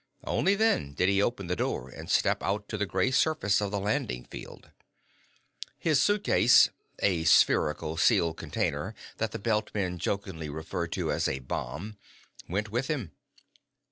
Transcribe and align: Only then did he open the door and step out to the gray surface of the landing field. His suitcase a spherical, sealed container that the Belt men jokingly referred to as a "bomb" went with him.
Only 0.23 0.55
then 0.55 0.95
did 0.95 1.09
he 1.09 1.21
open 1.21 1.45
the 1.45 1.55
door 1.55 1.87
and 1.87 2.09
step 2.09 2.41
out 2.41 2.67
to 2.69 2.77
the 2.79 2.87
gray 2.87 3.11
surface 3.11 3.61
of 3.61 3.69
the 3.69 3.79
landing 3.79 4.25
field. 4.25 4.71
His 5.77 6.01
suitcase 6.01 6.69
a 6.97 7.23
spherical, 7.25 7.97
sealed 7.97 8.35
container 8.37 8.95
that 9.17 9.31
the 9.31 9.37
Belt 9.37 9.69
men 9.75 9.99
jokingly 9.99 10.49
referred 10.49 10.91
to 10.93 11.11
as 11.11 11.27
a 11.27 11.37
"bomb" 11.37 11.97
went 12.49 12.71
with 12.71 12.87
him. 12.87 13.11